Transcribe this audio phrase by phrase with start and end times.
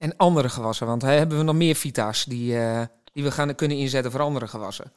[0.00, 3.54] En andere gewassen, want hè, hebben we nog meer vita's die, uh, die we gaan
[3.54, 4.92] kunnen inzetten voor andere gewassen?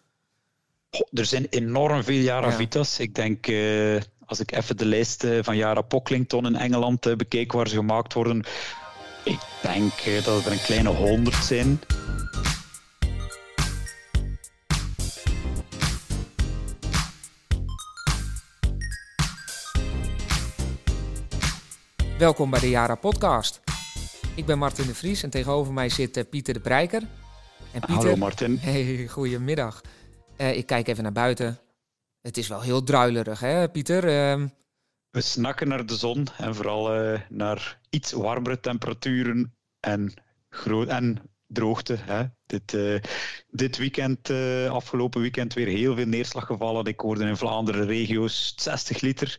[1.11, 2.55] er zijn enorm veel Jara ja.
[2.55, 2.99] Vita's.
[2.99, 7.52] Ik denk, uh, als ik even de lijst van Jara Pocklington in Engeland uh, bekeek
[7.52, 8.46] waar ze gemaakt worden,
[9.24, 9.92] ik denk
[10.24, 11.79] dat het er een kleine honderd zijn.
[22.17, 23.62] Welkom bij de Jara Podcast.
[24.36, 27.02] Ik ben Martin de Vries en tegenover mij zit uh, Pieter de Prijker.
[27.72, 28.60] En Pieter, Hallo Martin.
[28.62, 29.82] Hey, goedemiddag.
[30.38, 31.60] Uh, ik kijk even naar buiten.
[32.22, 34.04] Het is wel heel druilerig, hè Pieter?
[34.04, 34.46] Uh...
[35.10, 40.14] We snakken naar de zon en vooral uh, naar iets warmere temperaturen en,
[40.50, 41.98] groot en droogte.
[42.00, 42.24] Hè.
[42.46, 42.77] Dit,
[43.50, 44.30] dit weekend,
[44.70, 46.86] afgelopen weekend, weer heel veel neerslag gevallen.
[46.86, 49.38] Ik hoorde in Vlaanderen regio's 60 liter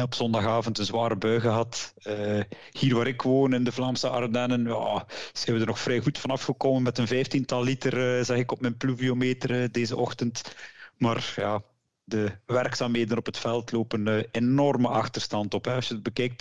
[0.00, 1.94] op zondagavond een zware bui gehad.
[2.06, 6.00] Uh, hier waar ik woon, in de Vlaamse Ardennen, ja, zijn we er nog vrij
[6.00, 9.96] goed vanaf gekomen met een vijftiental liter, uh, zeg ik op mijn pluviometer uh, deze
[9.96, 10.54] ochtend.
[10.96, 11.62] Maar ja,
[12.04, 15.64] de werkzaamheden op het veld lopen enorme achterstand op.
[15.64, 15.74] Hè.
[15.74, 16.40] Als je het bekijkt,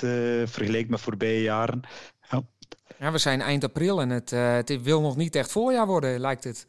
[0.52, 1.82] vergelijkt met voorbije jaren.
[2.30, 2.42] Ja.
[3.00, 3.12] ja.
[3.12, 6.68] we zijn eind april en het, het wil nog niet echt voorjaar worden, lijkt het.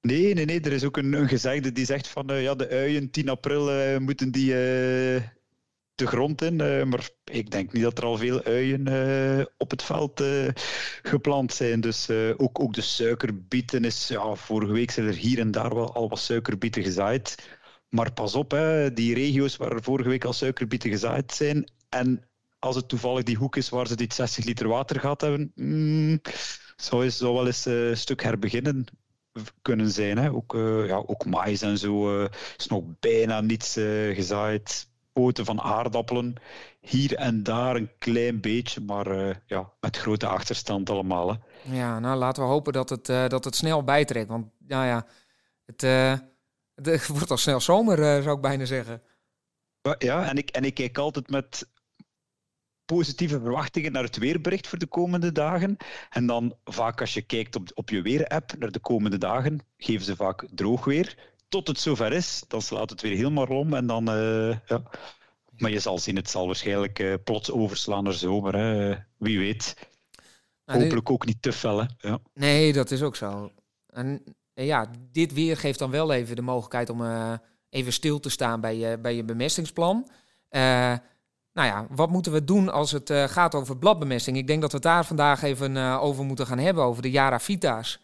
[0.00, 0.60] Nee, nee, nee.
[0.60, 4.30] Er is ook een, een gezegde die zegt van ja, de uien 10 april moeten
[4.30, 4.54] die
[5.94, 6.60] de grond in.
[6.60, 10.48] Uh, maar ik denk niet dat er al veel uien uh, op het veld uh,
[11.02, 11.80] geplant zijn.
[11.80, 14.08] Dus ook, ook de suikerbieten is...
[14.08, 17.48] Ja, vorige week zijn er hier en daar wel al wat suikerbieten gezaaid.
[17.88, 21.70] Maar pas op, hè, die regio's waar er vorige week al suikerbieten gezaaid zijn...
[21.88, 25.52] en als het toevallig die hoek is waar ze dit 60 liter water gehad hebben...
[25.54, 26.20] Mm,
[26.76, 28.84] zou, zou wel eens een stuk herbeginnen
[29.62, 30.18] kunnen zijn.
[30.18, 30.32] Hè.
[30.32, 30.52] Ook,
[30.86, 32.24] ja, ook mais en zo
[32.56, 33.72] is nog bijna niets
[34.12, 36.34] gezaaid poten van aardappelen.
[36.80, 41.28] Hier en daar een klein beetje, maar uh, ja, met grote achterstand allemaal.
[41.28, 41.36] Hè.
[41.76, 44.28] Ja, nou laten we hopen dat het, uh, dat het snel bijtrekt.
[44.28, 45.06] Want nou ja,
[45.64, 46.18] het, uh,
[46.90, 49.02] het wordt al snel zomer, zou ik bijna zeggen.
[49.98, 51.68] Ja, en ik, en ik kijk altijd met
[52.84, 55.76] positieve verwachtingen naar het weerbericht voor de komende dagen.
[56.10, 60.04] En dan vaak als je kijkt op, op je weer-app naar de komende dagen, geven
[60.04, 63.86] ze vaak droog weer tot het zover is, dan slaat het weer helemaal om en
[63.86, 64.82] dan, uh, ja.
[65.56, 68.56] Maar je zal zien, het zal waarschijnlijk uh, plots overslaan naar zomer.
[68.56, 68.96] Hè.
[69.18, 69.76] Wie weet.
[70.64, 71.78] Nou, Hopelijk ook niet te fel.
[71.78, 71.86] Hè.
[71.98, 72.18] Ja.
[72.34, 73.52] Nee, dat is ook zo.
[73.86, 74.22] En
[74.54, 77.32] ja, dit weer geeft dan wel even de mogelijkheid om uh,
[77.70, 80.08] even stil te staan bij je, bij je bemestingsplan.
[80.50, 80.98] nou
[81.52, 84.36] ja, wat moeten we doen als het gaat over bladbemesting?
[84.36, 87.40] Ik denk dat we het daar vandaag even over moeten gaan hebben, over de Yara
[87.40, 88.00] Vita's.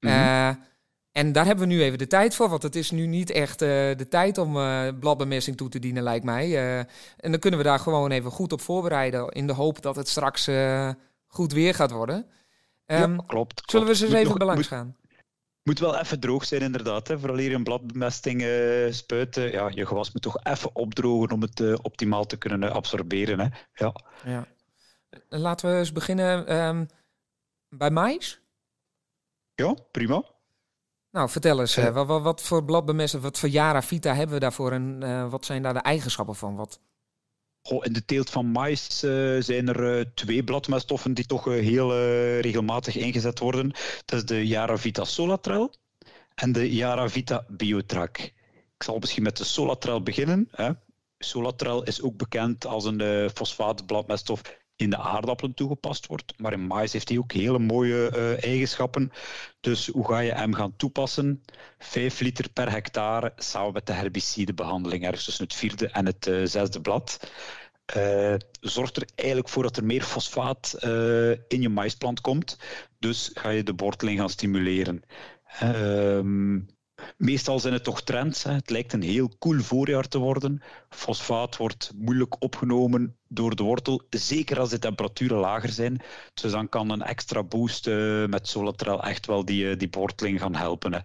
[0.00, 0.68] Mm
[1.12, 3.62] en daar hebben we nu even de tijd voor, want het is nu niet echt
[3.62, 6.48] uh, de tijd om uh, bladbemesting toe te dienen, lijkt mij.
[6.48, 6.78] Uh,
[7.16, 10.08] en dan kunnen we daar gewoon even goed op voorbereiden, in de hoop dat het
[10.08, 10.50] straks
[11.26, 12.16] goed weer gaat worden.
[12.16, 12.24] Um,
[12.86, 13.62] ja, ehm, klopt.
[13.66, 14.96] Zullen we eens even nog, belangs gaan?
[15.62, 17.08] Moet wel even droog zijn, inderdaad.
[17.08, 17.18] Hè.
[17.18, 18.44] Vooral hier een bladbemesting
[18.90, 19.50] spuiten.
[19.50, 23.40] Ja, je gewas moet toch even opdrogen om het optimaal te kunnen absorberen.
[23.40, 23.46] Hè.
[23.74, 23.94] Ja.
[24.24, 24.46] ja.
[25.28, 26.88] Laten we eens beginnen um,
[27.68, 28.40] bij mais.
[29.54, 30.24] Ja, prima.
[31.10, 34.72] Nou, vertel eens, uh, wat, wat, voor bladbemesten, wat voor Jara Vita hebben we daarvoor
[34.72, 36.56] en uh, wat zijn daar de eigenschappen van?
[36.56, 36.80] Wat?
[37.62, 41.90] Goh, in de teelt van mais uh, zijn er twee bladmeststoffen die toch heel
[42.40, 43.72] regelmatig ingezet worden.
[44.04, 45.74] Dat is de Jara Vita Solatrel
[46.34, 48.18] en de Jara Vita Biotrac.
[48.76, 50.48] Ik zal misschien met de Solatrel beginnen.
[50.50, 50.70] Hè.
[51.18, 54.40] Solatrel is ook bekend als een fosfaatbladmeststof
[54.80, 56.38] in de aardappelen toegepast wordt.
[56.38, 59.12] Maar in mais heeft hij ook hele mooie uh, eigenschappen.
[59.60, 61.44] Dus hoe ga je hem gaan toepassen?
[61.78, 66.46] 5 liter per hectare samen met de herbicidebehandeling, ergens tussen het vierde en het uh,
[66.46, 67.30] zesde blad.
[67.96, 70.76] Uh, zorgt er eigenlijk voor dat er meer fosfaat
[71.48, 72.58] in je maisplant komt.
[72.98, 75.02] Dus ga je de worteling gaan stimuleren.
[75.58, 76.58] Ehm,
[77.16, 78.42] Meestal zijn het toch trends.
[78.42, 78.52] Hè.
[78.52, 80.62] Het lijkt een heel cool voorjaar te worden.
[80.88, 86.02] Fosfaat wordt moeilijk opgenomen door de wortel, zeker als de temperaturen lager zijn.
[86.34, 90.40] Dus dan kan een extra boost uh, met Solatrel echt wel die, uh, die worteling
[90.40, 90.92] gaan helpen.
[90.92, 91.00] Hè.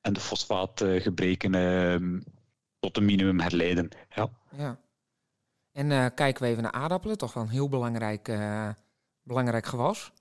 [0.00, 2.20] En de fosfaatgebreken uh,
[2.78, 3.88] tot een minimum herleiden.
[4.14, 4.28] Ja.
[4.56, 4.80] ja.
[5.72, 8.30] En eh, kijken we even naar aardappelen, toch wel een heel belangrijk,
[9.22, 10.12] belangrijk gewas.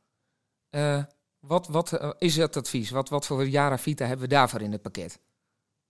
[1.39, 2.89] Wat, wat uh, is het advies?
[2.89, 5.19] Wat, wat voor Jara Vita hebben we daarvoor in het pakket?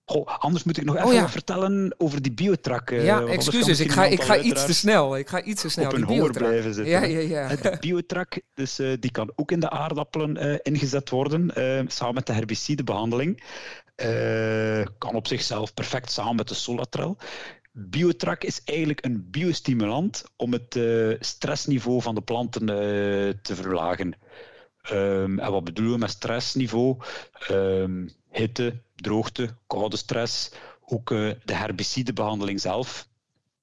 [0.06, 2.92] Goh, anders moet ik nog oh even oh, vertellen over die biotrak.
[2.92, 5.18] Uh, ja, excuses, ik ga, ik ga iets te snel.
[5.18, 5.86] Ik ga iets te snel.
[5.86, 6.94] Op een honger blijven zitten.
[6.94, 7.56] Ja, ja, ja.
[7.56, 11.52] De biotrak, dus, uh, die kan ook in de aardappelen ingezet worden,
[11.92, 13.44] samen met de herbicidebehandeling.
[14.98, 17.18] kan op zichzelf perfect samen met de Solatrel.
[17.72, 20.80] Biotrack is eigenlijk een biostimulant om het
[21.20, 22.66] stressniveau van de planten
[23.42, 24.16] te verlagen.
[24.92, 26.98] Um, en wat bedoelen we met stressniveau?
[27.52, 30.52] Um, hitte, droogte, koude stress,
[30.86, 33.08] ook uh, de herbicidebehandeling zelf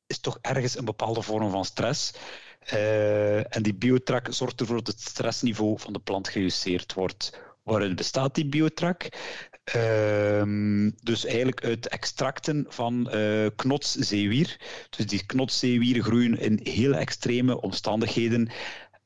[0.06, 2.12] is toch ergens een bepaalde vorm van stress.
[3.50, 7.38] en die biotrack zorgt ervoor dat het stressniveau van de plant gejusteerd wordt.
[7.62, 9.08] Waaruit bestaat die biotrack?
[9.64, 14.60] Ehm, dus eigenlijk uit extracten van uh, knotszeewier.
[14.90, 18.50] Dus die knotszeewieren groeien in heel extreme omstandigheden.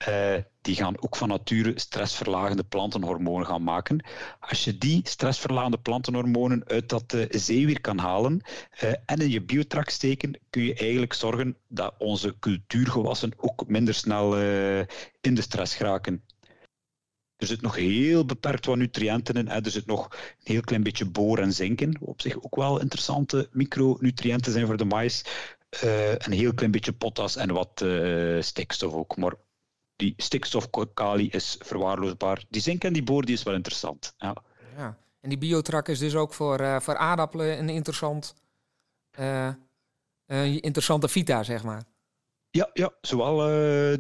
[0.08, 4.04] Uh, die gaan ook van nature stressverlagende plantenhormonen gaan maken.
[4.40, 8.40] Als je die stressverlagende plantenhormonen uit dat uh, zeewier kan halen
[8.82, 13.94] uh, en in je biotrack steken, kun je eigenlijk zorgen dat onze cultuurgewassen ook minder
[13.94, 14.36] snel
[15.20, 16.24] in de stress geraken.
[17.36, 19.48] Er zit nog heel beperkt wat nutriënten in.
[19.48, 21.96] Er zit nog een heel klein beetje boor en zink in.
[22.00, 25.24] Op zich ook wel interessante micronutriënten zijn voor de mais.
[26.18, 27.84] Een heel klein beetje potas en wat
[28.40, 29.16] stikstof ook.
[29.16, 29.34] Maar
[29.98, 32.44] die stikstof, kali is verwaarloosbaar.
[32.48, 34.14] Die zink en die boor die is wel interessant.
[34.18, 34.36] Ja.
[34.76, 34.96] ja.
[35.20, 38.34] En die biotrak is dus ook voor, uh, voor aardappelen een interessant,
[40.60, 41.82] interessante vita, zeg maar.
[42.50, 43.48] Ja, ja zowel uh,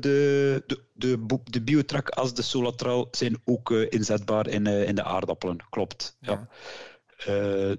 [0.00, 5.56] de, de, de, de biotrack als de solatral zijn ook inzetbaar in, in de aardappelen.
[5.70, 6.16] Klopt.
[6.20, 6.48] Ja.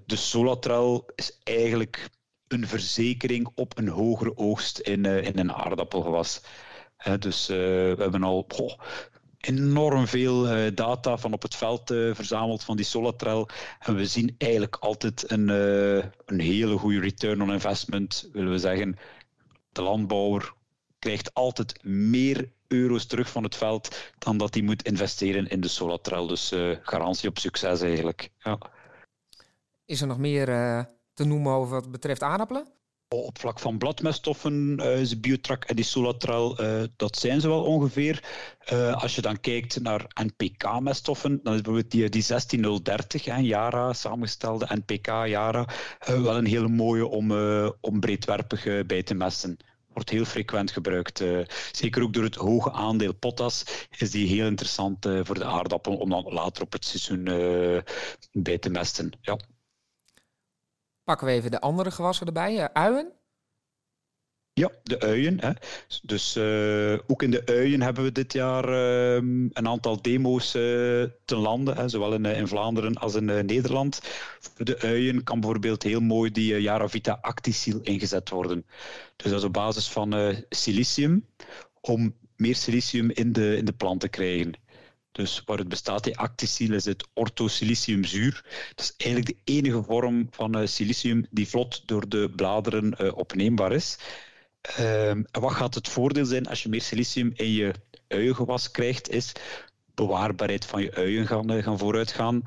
[0.06, 2.10] de solatral is eigenlijk
[2.48, 6.42] een verzekering op een hogere oogst in, in een aardappelgewas.
[7.20, 8.48] Dus we hebben al
[9.38, 13.50] enorm veel data van op het veld verzameld van die solatral.
[13.80, 15.48] En we zien eigenlijk altijd een,
[16.26, 18.98] een hele goede return on investment, willen we zeggen.
[19.72, 20.54] De landbouwer
[21.00, 25.68] krijgt altijd meer euro's terug van het veld dan dat hij moet investeren in de
[25.68, 26.28] Solatrel.
[26.28, 28.30] Dus garantie op succes eigenlijk.
[28.38, 28.58] Ja.
[29.86, 30.46] Is er nog meer
[31.14, 32.79] te noemen over wat betreft aardappelen?
[33.16, 36.58] Op vlak van bladmeststoffen uh, is Biotrack en die Solatrel,
[36.96, 38.24] dat zijn ze wel ongeveer.
[38.94, 44.68] als je dan kijkt naar NPK-meststoffen, dan is bijvoorbeeld die, die 16030, hè, Yara, samengestelde
[44.86, 45.68] NPK-Yara,
[46.06, 47.32] wel een hele mooie om,
[47.82, 49.58] om breedwerpig bij te mesten
[50.00, 51.22] wordt heel frequent gebruikt.
[51.22, 55.46] Uh, zeker ook door het hoge aandeel potas is die heel interessant uh, voor de
[55.46, 57.82] aardappel om dan later op het seizoen uh,
[58.32, 59.12] bij te mesten.
[59.22, 59.38] Ja.
[61.10, 62.74] Pakken we even de andere gewassen erbij.
[62.74, 63.12] uien?
[64.54, 65.40] Ja, de uien.
[65.40, 65.52] Hè.
[66.04, 69.14] Dus uh, ook in de uien hebben we dit jaar uh,
[69.54, 70.62] een aantal demo's uh,
[71.26, 74.00] te landen, hè, zowel in, in, Vlaanderen als in Nederland.
[74.40, 78.66] Voor de uien kan bijvoorbeeld heel mooi die Yaravita Actisil ingezet worden.
[79.16, 81.26] Dus dat is op basis van silicium,
[81.82, 84.54] om meer silicium in de, in de plant te krijgen.
[85.12, 88.46] Dus waar het bestaat, die actisil, is het orthosiliciumzuur.
[88.76, 93.98] Dat is eigenlijk de enige vorm van silicium die vlot door de bladeren opneembaar is.
[94.80, 97.74] Um, wat gaat het voordeel zijn als je meer silicium in je
[98.08, 99.32] uiengewas krijgt, is
[99.96, 102.44] bewaarbaarheid van je uien gaan, eh, gaan vooruitgaan.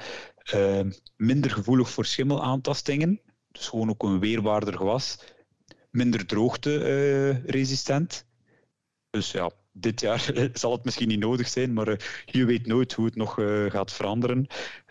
[0.55, 0.81] Uh,
[1.17, 3.21] minder gevoelig voor schimmelaantastingen,
[3.53, 5.19] dus gewoon ook een weerbaarder gewas.
[5.91, 8.27] Minder droogte-resistent.
[9.11, 12.93] dus ja, dit jaar zal het misschien niet nodig zijn, maar uh, je weet nooit
[12.93, 14.47] hoe het nog uh, gaat veranderen.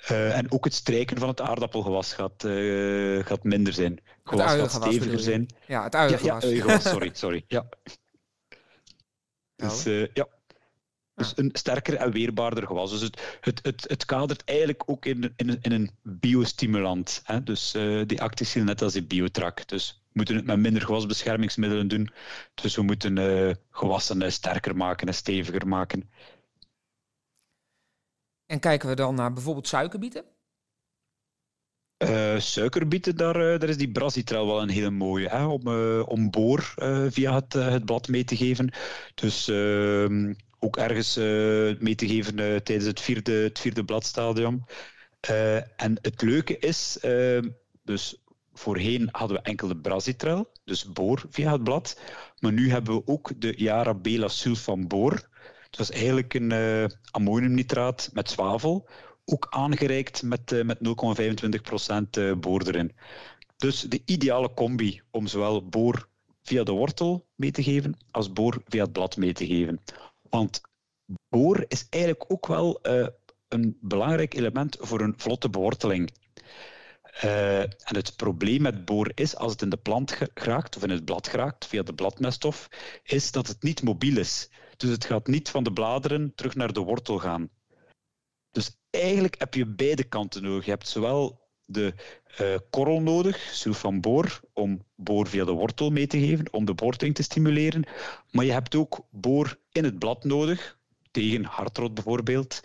[0.07, 2.45] En ook het strijken van het aardappelgewas gaat,
[3.25, 3.99] gaat minder zijn.
[4.23, 5.45] Gewas gaat steviger zijn.
[5.67, 6.25] Ja, het uiengewas.
[6.25, 7.09] Ja, ja uiengewas, sorry.
[7.13, 7.69] sorry ja.
[9.55, 9.83] Dus
[10.13, 10.27] ja.
[11.15, 12.91] Dus een sterker en weerbaarder gewas.
[12.91, 17.21] Dus het, het, het, het kadert eigenlijk ook in, in, in een biostimulant.
[17.23, 17.43] Hè?
[17.43, 17.71] Dus
[18.05, 19.67] die acticil net als die biotrack.
[19.67, 22.09] Dus moeten het met minder gewasbeschermingsmiddelen doen.
[22.53, 26.09] Dus we moeten uh, gewassen sterker maken en steviger maken.
[28.45, 30.25] En kijken we dan naar bijvoorbeeld suikerbieten?
[31.97, 35.67] Uh, suikerbieten, daar, daar is die Brasitrel wel een hele mooie, hè, om,
[36.01, 36.73] om boor
[37.09, 38.73] via het, het blad mee te geven.
[39.15, 41.15] Dus ehm, ook ergens
[41.79, 44.63] mee te geven tijdens het vierde, het vierde bladstadium.
[45.75, 47.49] en het leuke is, ehm,
[47.83, 48.21] dus
[48.53, 51.99] Voorheen hadden we enkel de Brasitrel, dus boor via het blad.
[52.39, 55.29] Maar nu hebben we ook de Yarabela sulfamboor.
[55.69, 58.89] Dat is eigenlijk een uh, ammoniumnitraat met zwavel,
[59.25, 62.95] ook aangereikt met, uh, met 0,25% uh, boor erin.
[63.57, 66.07] Dus de ideale combi om zowel boor
[66.43, 69.79] via de wortel mee te geven als boor via het blad mee te geven.
[70.29, 70.61] Want
[71.29, 72.79] boor is eigenlijk ook wel
[73.47, 76.11] een belangrijk element voor een vlotte beworteling.
[77.23, 80.89] Uh, en het probleem met boor is, als het in de plant geraakt of in
[80.89, 82.67] het blad geraakt via de bladmeststof,
[83.03, 84.49] is dat het niet mobiel is.
[84.77, 87.49] Dus het gaat niet van de bladeren terug naar de wortel gaan.
[88.51, 90.65] Dus eigenlijk heb je beide kanten nodig.
[90.65, 91.93] Je hebt zowel de
[92.41, 97.15] uh, korrel nodig, sulfanboor, om boor via de wortel mee te geven, om de boorteling
[97.15, 97.83] te stimuleren.
[98.31, 100.79] Maar je hebt ook boor in het blad nodig,
[101.11, 102.61] tegen hartrot bijvoorbeeld.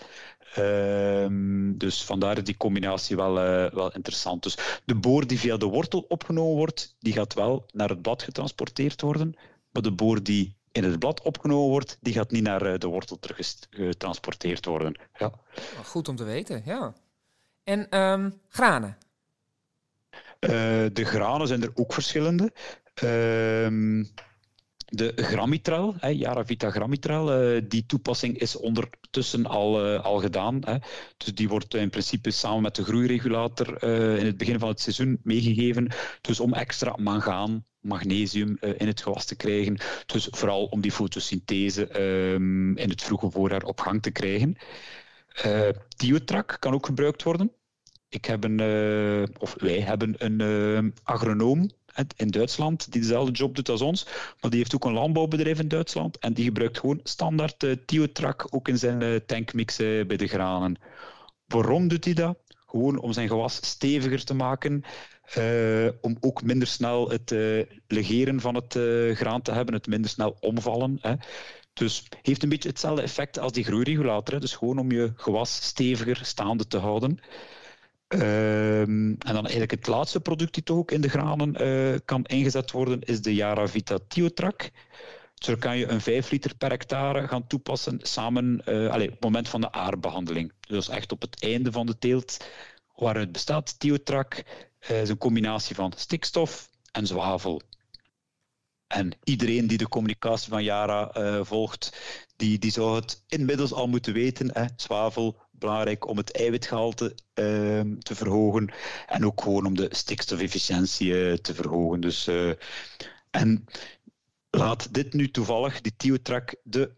[0.55, 4.43] Ehm, dus vandaar die combinatie wel, uh, wel interessant.
[4.43, 8.23] Dus de boor die via de wortel opgenomen wordt, die gaat wel naar het blad
[8.23, 9.35] getransporteerd worden.
[9.71, 12.87] Maar de boor die in het blad opgenomen wordt, die gaat niet naar uh, de
[12.87, 14.95] wortel teruggetransporteerd worden.
[15.19, 15.33] Ja.
[15.85, 16.95] Goed om te weten, ja.
[17.65, 18.97] En um, granen?
[20.41, 20.51] Uh,
[20.93, 22.53] de granen zijn er ook verschillende.
[22.95, 24.05] Ehm
[24.87, 30.63] de Grammitral, hè, Yaravita Grammitral, uh, die toepassing is ondertussen al, uh, al gedaan.
[30.65, 30.77] Hè.
[31.17, 34.81] Dus die wordt in principe samen met de groeiregulator uh, in het begin van het
[34.81, 35.93] seizoen meegegeven.
[36.21, 39.77] Dus om extra mangaan, magnesium in het gewas te krijgen.
[40.07, 44.57] Dus vooral om die fotosynthese ehm, in het vroege voorjaar op gang te krijgen.
[45.97, 47.53] Tiotrac kan ook gebruikt worden.
[48.09, 48.61] Ik heb een,
[49.39, 51.71] of wij hebben een agronoom
[52.17, 54.07] in Duitsland die dezelfde job doet als ons,
[54.41, 58.47] maar die heeft ook een landbouwbedrijf in Duitsland en die gebruikt gewoon standaard uh, Tiotrac
[58.51, 60.79] ook in zijn uh, tankmix bij de granen.
[61.47, 62.39] Waarom doet hij dat?
[62.67, 64.85] Gewoon om zijn gewas steviger te maken,
[66.01, 67.35] om ook minder snel het
[67.87, 68.79] legeren van het
[69.19, 70.99] graan te hebben, het minder snel omvallen.
[71.01, 71.15] Hè.
[71.73, 74.35] Dus heeft een beetje hetzelfde effect als die groeiregulator.
[74.35, 74.41] Hè.
[74.41, 77.19] Dus gewoon om je gewas steviger staande te houden.
[78.09, 82.25] Um, en dan eigenlijk het laatste product die toch ook in de granen uh, kan
[82.25, 84.71] ingezet worden, is de Yaravita Tiotrac.
[85.35, 89.23] Zo kan je een 5 liter per hectare gaan toepassen samen uh, allez, op het
[89.23, 90.53] moment van de aardbehandeling.
[90.61, 92.45] Dus echt op het einde van de teelt
[92.95, 94.43] waaruit bestaat Tiotrac.
[94.91, 97.61] Uh, is een combinatie van stikstof en zwavel.
[98.87, 101.11] En iedereen die de communicatie van Yara
[101.45, 101.97] volgt,
[102.37, 104.51] die, die zou het inmiddels al moeten weten.
[104.53, 104.65] Hè.
[104.77, 108.73] Zwavel, belangrijk om het eiwitgehalte uh, te verhogen
[109.07, 112.01] en ook gewoon om de stikstofefficiëntie uh, te verhogen.
[112.01, 112.53] Dus, uh,
[113.31, 113.65] en
[114.51, 116.95] laat dit nu toevallig, die Tiotrac, de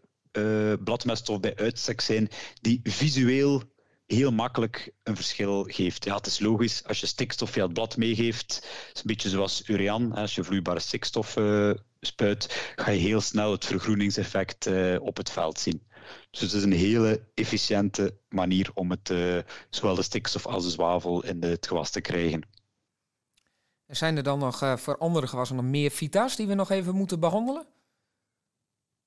[0.83, 2.29] bladmeststof bij uitstek zijn
[2.61, 3.63] die visueel
[4.05, 6.05] heel makkelijk een verschil geeft.
[6.05, 9.29] Ja, het is logisch, als je stikstof via het blad meegeeft, het is een beetje
[9.29, 11.37] zoals urean, als je vloeibare stikstof
[12.01, 15.87] spuit, ga je heel snel het vergroeningseffect op het veld zien.
[16.31, 19.37] Dus het is een hele efficiënte manier om het, uh,
[19.69, 22.41] zowel de stikstof als de zwavel in het gewas te krijgen.
[23.87, 26.95] Zijn er dan nog uh, voor andere gewassen nog meer vita's die we nog even
[26.95, 27.67] moeten behandelen?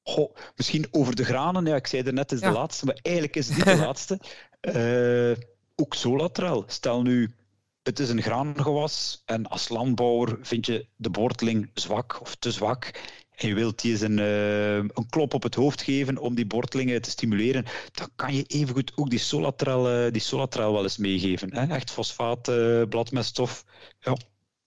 [0.03, 1.67] Goh, misschien over de granen.
[1.67, 2.53] Ja, ik zei er net, het is ja.
[2.53, 4.21] de laatste, maar eigenlijk is het niet de laatste.
[4.61, 5.45] Uh,
[5.75, 6.65] ook zolatraal.
[6.67, 7.35] Stel nu,
[7.83, 13.01] het is een graangewas en als landbouwer vind je de worteling zwak of te zwak
[13.43, 16.47] en je wilt die eens een, uh, een klop op het hoofd geven om die
[16.47, 20.97] bortelingen te stimuleren, dan kan je evengoed ook die solatraal, uh, die solatraal wel eens
[20.97, 21.55] meegeven.
[21.55, 21.75] Hè?
[21.75, 23.65] Echt fosfaat, uh, bladmeststof.
[23.99, 24.17] Ja.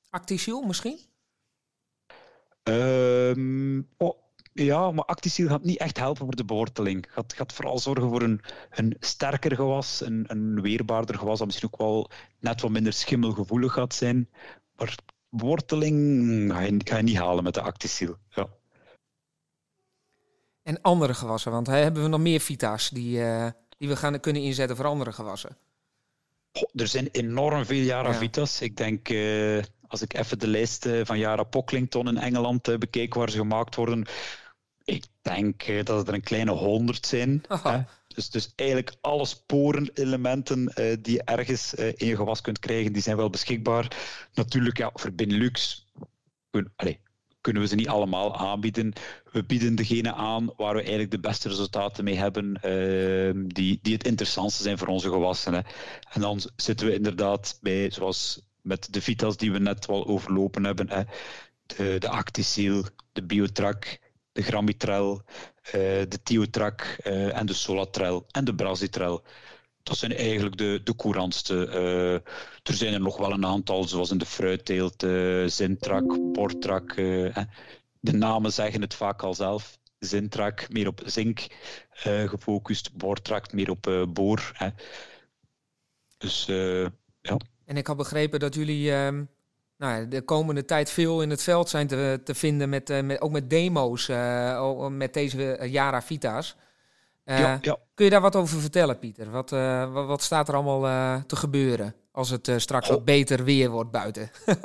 [0.10, 1.00] Actisiel misschien?
[2.63, 4.17] Um, oh,
[4.53, 7.05] ja, maar Actisiel gaat niet echt helpen voor de beworteling.
[7.10, 11.70] Gaat, gaat vooral zorgen voor een, een sterker gewas, een, een weerbaarder gewas, dat misschien
[11.72, 14.29] ook wel net wat minder schimmelgevoelig gaat zijn.
[14.75, 14.96] Maar
[15.29, 18.15] worteling ga je, ga je niet halen met de Actisiel.
[18.29, 18.48] Ja.
[20.65, 24.41] En andere gewassen, want hebben we nog meer vita's die, uh, die we gaan kunnen
[24.41, 25.57] inzetten voor andere gewassen?
[26.51, 28.17] Goh, er zijn enorm veel Jara ja.
[28.17, 28.62] Vita's.
[28.62, 33.13] Ik denk, uh, als ik even de lijst uh, van Jara Pocklington in Engeland bekeek
[33.13, 34.05] waar ze gemaakt worden,
[34.84, 37.43] ik denk dat het er een kleine honderd zijn.
[38.07, 42.93] Dus, dus eigenlijk alle sporenelementen uh, die je ergens uh, in je gewas kunt krijgen,
[42.93, 43.98] die zijn wel beschikbaar.
[44.34, 45.86] Natuurlijk, ja, voor Benelux
[46.75, 46.95] allez,
[47.46, 48.94] kunnen we ze niet allemaal aanbieden.
[49.32, 53.94] We bieden degene aan waar we eigenlijk de beste resultaten mee hebben, uh, die, die
[53.94, 55.54] het interessantste zijn voor onze gewassen.
[56.14, 60.64] En dan zitten we inderdaad bij, zoals met de Vitas die we net wel overlopen
[60.64, 61.02] hebben, hè.
[61.66, 64.00] de, de de Biotrac,
[64.32, 65.22] de Gramitrel,
[65.66, 65.72] uh,
[66.08, 69.24] de Tiotrac uh, en de Solatrel en de Brasitrel.
[69.86, 71.68] Dat zijn eigenlijk de, de courantste.
[71.68, 72.13] Uh,
[72.63, 76.96] er zijn er nog wel een aantal, zoals in de fruitteelt, uh, Zintrac, Portrac.
[76.96, 77.38] Uh,
[78.00, 79.77] de namen zeggen het vaak al zelf.
[80.00, 81.48] Zintrac meer op zink
[82.25, 84.51] gefocust, Bortrac meer op boor.
[86.18, 86.46] Dus
[87.22, 87.38] ja.
[87.65, 89.24] En ik had begrepen dat jullie ehm,
[89.77, 93.32] nou, de komende tijd veel in het veld zijn te, te vinden, met, met, ook
[93.32, 94.08] met demo's
[94.89, 96.56] met deze Yara Vita's.
[97.25, 97.77] Uh, ja, ja.
[97.94, 99.29] Kun je daar wat over vertellen, Pieter?
[99.32, 103.91] Wat, wat, wat, staat er allemaal te gebeuren als het straks wat beter weer wordt
[103.91, 104.32] buiten?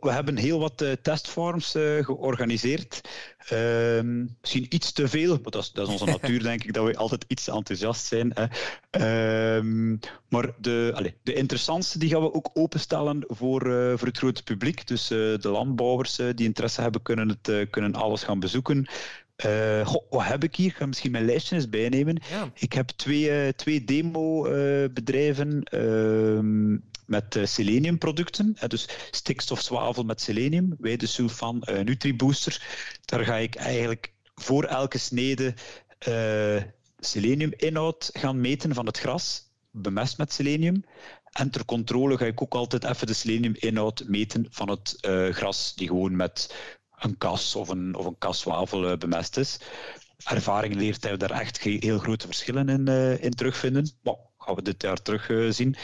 [0.00, 1.70] we hebben heel wat testfarms
[2.00, 3.00] georganiseerd.
[3.48, 6.86] Ehm, misschien iets te veel, maar dat is, dat is onze natuur, denk ik, dat
[6.86, 8.32] we altijd iets enthousiast zijn.
[8.34, 8.46] Hè.
[8.90, 9.96] Ehm,
[10.28, 13.60] maar de, allez, de interessantste die gaan we ook openstellen voor,
[13.98, 14.86] voor het grote publiek.
[14.86, 18.86] Dus de landbouwers die interesse hebben, kunnen, het, kunnen alles gaan bezoeken.
[19.46, 20.66] Uh, wat heb ik hier?
[20.66, 22.22] Ik ga misschien mijn lijstje eens bijnemen.
[22.54, 28.56] Ik heb twee, uh, twee demo-bedrijven uh, met seleniumproducten.
[28.66, 32.62] dus stikstofzwavel met selenium, wijdesulfan, Nutribooster.
[33.04, 35.54] Daar ga ik eigenlijk voor elke snede
[36.98, 40.84] seleniuminhoud gaan meten van het gras, bemest met selenium.
[41.32, 44.98] En ter controle ga ik ook altijd even de seleniuminhoud meten van het
[45.30, 46.54] gras, die gewoon met
[47.04, 49.58] een kas of een, of een kaswafel uh, bemest is.
[50.24, 53.90] Ervaring leert dat daar echt heel grote verschillen in, uh, in terugvinden.
[54.02, 55.76] Bon, gaan we dit jaar terug uh, zien.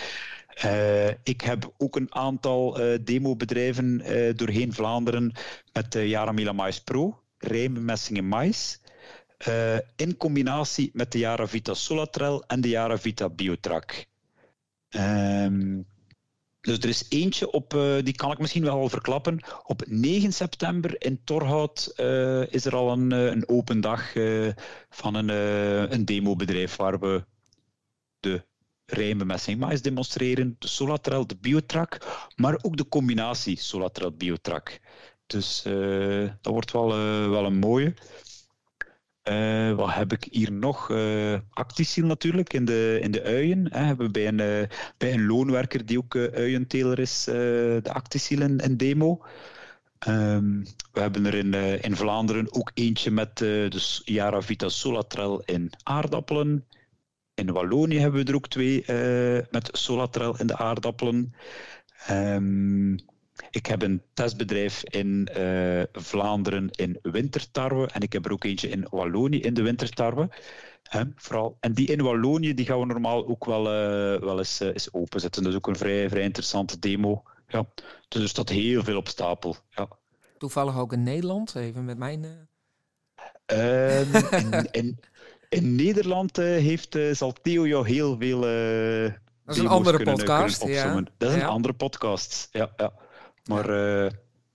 [1.22, 4.02] ik heb ook een aantal demobedrijven
[4.36, 5.32] doorheen Vlaanderen
[5.72, 8.80] met de Yaramila Mais Pro, rijmbemessing in mais.
[9.96, 14.06] in combinatie met de Yaravita Solatrel en de Yaravita Biotrack.
[14.90, 15.86] Um,
[16.60, 19.40] dus er is eentje op, uh, die kan ik misschien wel al verklappen.
[19.62, 24.12] Op 9 september in Torhout uh, is er al een, uh, een open dag
[24.90, 25.28] van een,
[25.92, 27.24] een demobedrijf waar we
[28.20, 28.44] de
[28.86, 31.98] rijnbemessing mais demonstreren, de Solatrel, de Biotrack,
[32.36, 34.80] maar ook de combinatie Solatrel Biotrack.
[35.26, 35.62] Dus
[36.40, 36.88] dat wordt wel,
[37.30, 37.94] wel een mooie.
[39.30, 40.90] Uh, wat heb ik hier nog?
[40.90, 43.66] Uh, Actisiel natuurlijk, in de, in de uien.
[43.72, 43.84] Hè.
[43.84, 48.76] Hebben we bij een, uh, bij een loonwerker die ook uienteler is, de Actisiel in,
[48.76, 49.24] demo.
[50.08, 55.70] Um, we hebben er in, in Vlaanderen ook eentje met de Yara Vita Solatrel in
[55.82, 56.66] aardappelen.
[57.34, 58.84] In Wallonië hebben we er ook twee
[59.50, 61.34] met Solatrel in de aardappelen.
[62.10, 62.98] Um,
[63.50, 68.68] ik heb een testbedrijf in uh, Vlaanderen in wintertarwe en ik heb er ook eentje
[68.68, 70.28] in Wallonië in de wintertarwe.
[71.16, 71.56] Vooral.
[71.60, 74.92] En die in Wallonië die gaan we normaal ook wel, uh, wel eens, uh, eens
[74.92, 75.42] openzetten.
[75.42, 77.22] Dat is ook een vrij, vrij interessante demo.
[77.48, 77.66] Ja.
[78.08, 79.56] Dus er staat heel veel op stapel.
[79.70, 79.88] Ja.
[80.38, 82.48] Toevallig ook in Nederland, even met mijn...
[83.46, 84.14] Um,
[84.52, 85.00] in, in,
[85.48, 88.40] in, Nederland heeft, zal Theo jou heel veel...
[88.40, 90.58] dat is een andere podcast.
[90.58, 91.04] Kunnen ja.
[91.16, 92.48] Dat is een andere podcast.
[92.50, 92.92] Ja, ja.
[93.44, 94.10] Maar uh,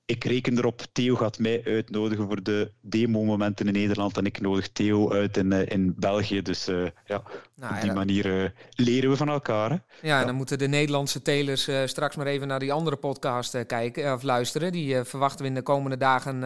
[0.06, 4.72] ik reken erop, Theo gaat mij uitnodigen voor de demo-momenten in Nederland en ik nodig
[4.72, 6.42] Theo uit in, uh, in België.
[6.42, 7.24] Dus uh, ja,
[7.56, 9.70] nou, op die manier leren we van elkaar.
[9.70, 9.78] Hè?
[10.08, 14.14] Ja, en dan moeten de Nederlandse telers straks maar even naar die andere podcast kijken
[14.14, 14.72] of luisteren.
[14.72, 16.44] Die verwachten we in de komende dagen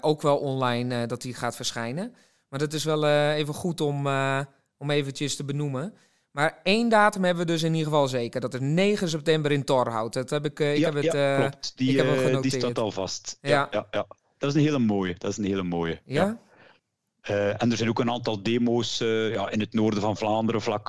[0.00, 2.14] ook wel online dat die gaat verschijnen.
[2.48, 4.06] Maar dat is wel even goed om,
[4.76, 5.94] om eventjes te benoemen.
[6.38, 8.40] Maar één datum hebben we dus in ieder geval zeker.
[8.40, 10.12] Dat is 9 september in Torhout.
[10.12, 11.72] Dat heb ik, uh, ik ja, heb het, ja, uh, klopt.
[11.76, 13.38] Die, ik heb uh, die staat al vast.
[13.40, 13.68] Ja.
[13.70, 14.06] Ja, ja,
[14.38, 15.14] Dat is een hele mooie.
[15.18, 16.00] Dat is een hele mooie.
[16.04, 16.38] Ja?
[17.22, 20.88] en er zijn ook een aantal demo's ja, in het noorden van Vlaanderen, vlak,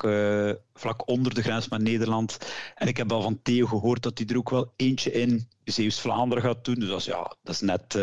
[0.74, 2.38] vlak onder de grens met Nederland.
[2.74, 6.44] En ik heb al van Theo gehoord dat hij er ook wel eentje in Zeeuws-Vlaanderen
[6.44, 6.74] gaat doen.
[6.74, 7.94] Dus dat is, ja, dat is net,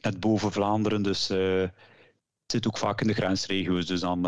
[0.00, 1.02] net boven Vlaanderen.
[1.02, 1.72] Dus het
[2.46, 3.86] zit ook vaak in de grensregio's.
[3.86, 4.26] Dus dan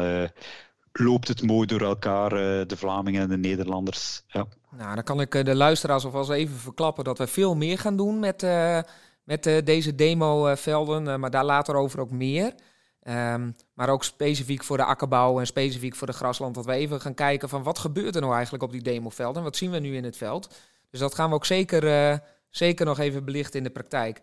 [0.98, 4.22] loopt het mooi door elkaar, eh, de Vlamingen en de Nederlanders.
[4.26, 4.46] Ja.
[4.76, 7.96] Nou, dan kan ik eh, de luisteraars alvast even verklappen dat we veel meer gaan
[7.96, 8.78] doen met, uh,
[9.24, 12.54] met deze demovelden, maar daar later over ook meer.
[13.02, 17.00] Um, maar ook specifiek voor de akkerbouw en specifiek voor de grasland, dat we even
[17.00, 19.96] gaan kijken van wat gebeurt er nou eigenlijk op die demovelden, wat zien we nu
[19.96, 20.54] in het veld.
[20.90, 24.20] Dus dat gaan we ook zeker, zeker nog even belichten in de praktijk.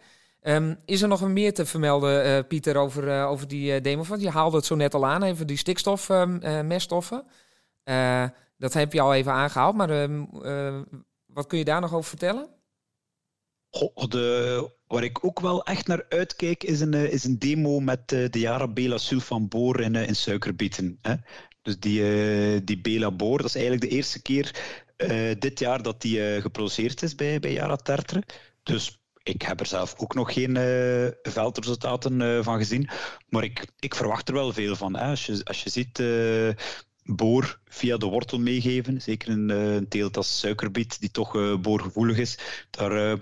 [0.47, 4.03] Um, is er nog meer te vermelden, uh, Pieter, over, uh, over die uh, demo?
[4.17, 7.23] Je haalde het zo net al aan, even die stikstofmeststoffen.
[7.83, 8.27] Ehm,
[8.57, 10.23] dat heb je al even aangehaald, maar ehm,
[11.25, 12.47] wat kun je daar nog over vertellen?
[14.09, 18.29] De, waar ik ook wel echt naar uitkijk, is een, is een demo met de
[18.31, 20.99] Jara Bela Sulfan Boor in, in suikerbieten.
[21.01, 21.15] Hè?
[21.61, 24.55] Dus die, die Bela Boor, dat is eigenlijk de eerste keer
[25.39, 28.23] dit jaar dat die geproduceerd is bij, bij Jara Tertre.
[28.63, 32.89] Dus ik heb er zelf ook nog geen uh, veldresultaten uh, van gezien.
[33.29, 34.95] Maar ik, ik verwacht er wel veel van.
[34.95, 35.09] Hè.
[35.09, 36.49] Als, je, als je ziet uh,
[37.03, 42.37] boor via de wortel meegeven, zeker een, een teelt als suikerbiet, die toch boorgevoelig is,
[42.69, 43.17] daar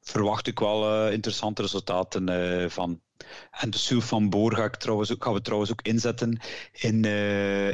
[0.00, 3.00] verwacht ik wel interessante resultaten van.
[3.50, 6.40] En de sulf van boor ga ik trouwens ook, gaan we trouwens ook inzetten
[6.72, 7.04] in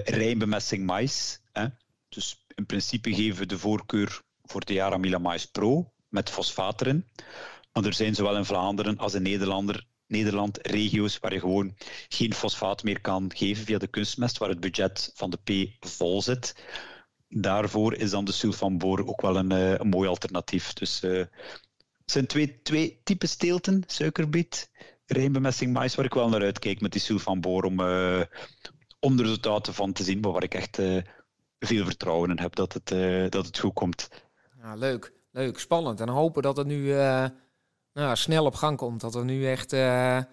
[0.05, 1.41] rijnbemessing mais.
[1.53, 1.67] Hè.
[2.09, 7.07] Dus in principe geven we de voorkeur voor de Yaramila Mais Pro met fosfaat erin.
[7.75, 11.75] Maar er zijn zowel in Vlaanderen als in Nederlander, Nederland regio's waar je gewoon
[12.09, 15.39] geen fosfaat meer kan geven via de kunstmest, waar het budget van de
[15.77, 16.55] P vol zit.
[17.29, 20.73] Daarvoor is dan de sulfanboor ook wel een, eh, een mooi alternatief.
[20.73, 21.25] Dus uh,
[22.05, 24.71] zijn twee, twee types teelten, suikerbiet,
[25.07, 28.23] rijnbemesting mais, waar ik wel naar uitkijk met die Sylvan Boor om, uh,
[29.01, 30.77] om de resultaten van te zien, maar waar ik echt
[31.59, 32.89] veel vertrouwen in heb dat het,
[33.33, 34.09] dat het goed komt.
[34.63, 36.01] Ja, leuk, leuk, spannend.
[36.01, 36.93] En hopen dat het nu
[37.95, 39.01] nou, snel op gang komt.
[39.01, 40.25] Dat we nu echt nou,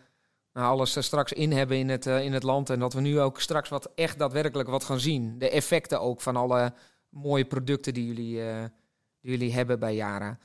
[0.54, 2.69] alles straks in hebben in het, in het land.
[2.69, 5.38] En dat we nu ook straks wat echt daadwerkelijk wat gaan zien.
[5.38, 6.74] De effecten ook van alle
[7.10, 8.36] mooie producten die jullie,
[9.21, 10.39] die jullie hebben bij Yara.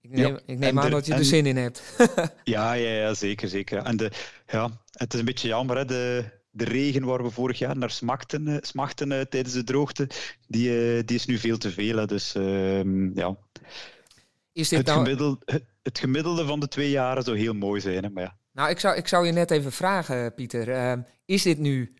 [0.00, 1.82] Ik neem, ja, ik neem aan dat je er zin in hebt.
[2.44, 3.82] ja, ja, ja, zeker, zeker.
[3.82, 4.10] En de,
[4.46, 7.90] ja, het is een beetje jammer, hè, de, de regen waar we vorig jaar naar
[7.90, 10.08] smachten, smachten uh, tijdens de droogte,
[10.46, 11.96] die, uh, die is nu veel te veel.
[11.96, 13.36] Hè, dus ehm, ja.
[14.58, 14.98] Is dit het, nou...
[14.98, 18.04] gemiddelde, het, gemiddelde van de twee jaren zou heel mooi zijn.
[18.04, 18.38] Hè, maar ja.
[18.52, 20.70] Nou, ik zou, ik zou je net even vragen, Pieter.
[20.72, 21.94] Ehm, is dit nu,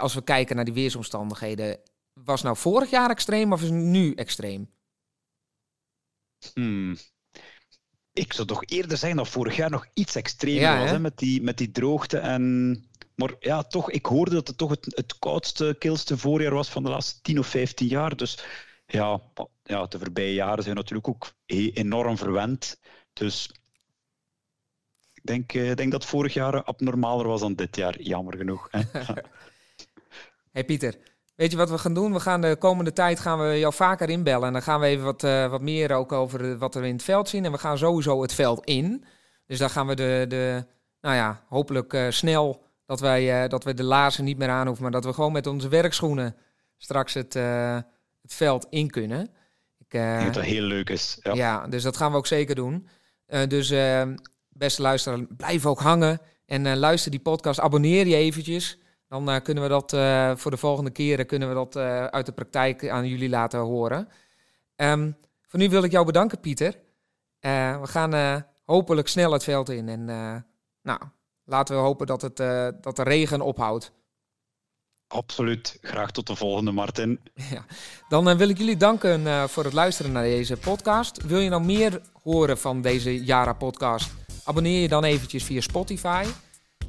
[0.00, 1.78] als we kijken naar die weersomstandigheden,
[2.12, 4.70] was nou vorig jaar extreem of is het nu extreem?
[6.52, 6.96] Hmm.
[8.12, 10.98] Ik zou toch eerder zeggen dat vorig jaar nog iets extremer was hè?
[10.98, 12.18] met, die, met die droogte.
[12.18, 12.84] En...
[13.14, 16.82] Maar ja, toch, ik hoorde dat het toch het, het koudste, kilste voorjaar was van
[16.82, 18.16] de laatste 10 of 15 jaar.
[18.16, 18.38] Dus
[18.86, 19.20] ja,
[19.62, 22.80] ja, de voorbije jaren zijn natuurlijk ook enorm verwend.
[23.12, 23.50] Dus
[25.14, 28.68] ik denk, eh, denk dat vorig jaar abnormaler was dan dit jaar, jammer genoeg.
[30.52, 30.98] Hey Pieter,
[31.34, 32.12] Weet je wat we gaan doen?
[32.12, 34.46] We gaan de komende tijd gaan we jou vaker inbellen.
[34.46, 37.02] En dan gaan we even wat, uh, wat meer ook over wat er in het
[37.02, 37.44] veld zien.
[37.44, 39.04] En we gaan sowieso het veld in.
[39.46, 40.66] Dus dan gaan we de, de
[41.00, 44.82] nou ja, hopelijk uh, snel dat wij, dat we de laarzen niet meer aan hoeven.
[44.82, 46.36] Maar dat we gewoon met onze werkschoenen
[46.76, 47.34] straks het,
[48.24, 49.22] het veld in kunnen.
[49.78, 51.18] Ik denk dat heel leuk is.
[51.22, 51.34] Ja.
[51.34, 52.88] ja, dus dat gaan we ook zeker doen.
[53.26, 53.68] dus
[54.48, 56.20] beste luisteraar, blijf ook hangen.
[56.46, 57.60] En luister die podcast.
[57.60, 58.78] Abonneer je eventjes.
[59.08, 62.26] Dan uh, kunnen we dat uh, voor de volgende keren kunnen we dat uh, uit
[62.26, 64.08] de praktijk aan jullie laten horen.
[64.76, 66.78] Um, voor nu wil ik jou bedanken, Pieter.
[67.40, 69.88] we gaan hopelijk snel het veld in.
[69.88, 70.04] En
[70.82, 71.00] nou,
[71.44, 72.36] laten we hopen dat, het,
[72.82, 73.92] dat de regen ophoudt.
[75.14, 75.78] Absoluut.
[75.82, 77.20] Graag tot de volgende, Martin.
[77.50, 77.64] Ja.
[78.08, 81.22] Dan wil ik jullie danken voor het luisteren naar deze podcast.
[81.26, 84.10] Wil je nou meer horen van deze Jara-podcast?
[84.44, 86.24] Abonneer je dan eventjes via Spotify.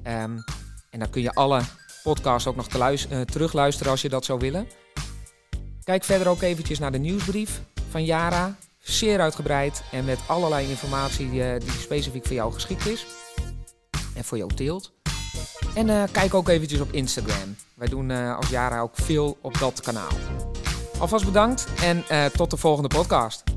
[0.04, 0.44] Um,
[0.90, 1.62] en dan kun je alle
[2.04, 4.68] podcast ook nog uh, terugluisteren als je dat zou willen.
[5.84, 8.58] Kijk verder ook eventjes naar de nieuwsbrief van Yara.
[8.80, 13.06] Zeer uitgebreid en met allerlei informatie die specifiek voor jou geschikt is.
[14.16, 14.95] En voor jou teelt.
[15.76, 17.56] En uh, kijk ook eventjes op Instagram.
[17.74, 20.12] Wij doen uh, als Yara ook veel op dat kanaal.
[21.00, 23.55] Alvast bedankt en tot de volgende podcast.